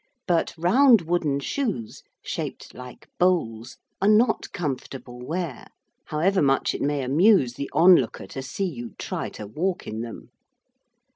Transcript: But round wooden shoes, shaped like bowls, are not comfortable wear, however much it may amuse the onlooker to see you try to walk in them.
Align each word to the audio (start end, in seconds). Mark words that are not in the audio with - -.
But 0.25 0.55
round 0.57 1.01
wooden 1.01 1.39
shoes, 1.41 2.01
shaped 2.23 2.73
like 2.73 3.07
bowls, 3.19 3.77
are 4.01 4.07
not 4.07 4.51
comfortable 4.51 5.19
wear, 5.19 5.67
however 6.05 6.41
much 6.41 6.73
it 6.73 6.81
may 6.81 7.03
amuse 7.03 7.53
the 7.53 7.69
onlooker 7.71 8.25
to 8.25 8.41
see 8.41 8.65
you 8.65 8.95
try 8.97 9.29
to 9.29 9.45
walk 9.45 9.85
in 9.85 10.01
them. 10.01 10.31